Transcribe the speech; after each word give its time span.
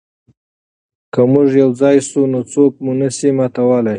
که 1.13 1.21
موږ 1.31 1.49
یو 1.61 1.71
ځای 1.81 1.97
شو 2.07 2.21
نو 2.31 2.39
څوک 2.51 2.73
مو 2.83 2.91
نه 3.01 3.09
شي 3.17 3.29
ماتولی. 3.37 3.89